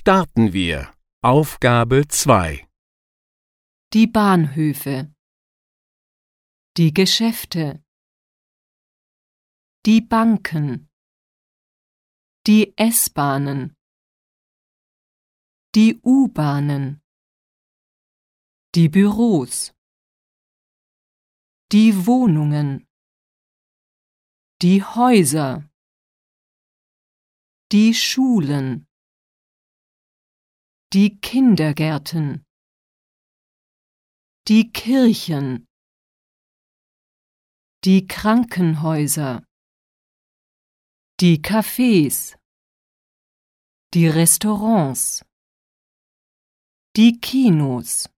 starten 0.00 0.54
wir. 0.54 0.94
Aufgabe 1.20 2.08
2. 2.08 2.66
Die 3.92 4.06
Bahnhöfe. 4.06 5.14
Die 6.78 6.94
Geschäfte. 6.94 7.84
Die 9.84 10.00
Banken. 10.00 10.88
Die 12.46 12.72
S-Bahnen. 12.78 13.76
Die 15.74 16.00
U-Bahnen. 16.02 17.02
Die 18.74 18.88
Büros. 18.88 19.74
Die 21.72 22.06
Wohnungen. 22.06 22.88
Die 24.62 24.82
Häuser. 24.82 25.70
Die 27.70 27.92
Schulen. 27.92 28.89
Die 30.92 31.20
Kindergärten. 31.20 32.44
Die 34.48 34.72
Kirchen. 34.72 35.68
Die 37.84 38.08
Krankenhäuser. 38.08 39.44
Die 41.20 41.38
Cafés. 41.42 42.36
Die 43.94 44.08
Restaurants. 44.08 45.24
Die 46.96 47.20
Kinos. 47.20 48.10